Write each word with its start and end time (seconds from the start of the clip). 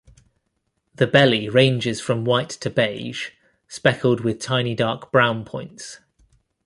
The 0.95 1.05
belly 1.05 1.47
ranges 1.47 2.01
from 2.01 2.25
white 2.25 2.49
to 2.49 2.71
beige, 2.71 3.29
speckled 3.67 4.21
with 4.21 4.39
tiny 4.41 4.73
dark 4.73 5.11
brown 5.11 5.45
points. 5.45 5.99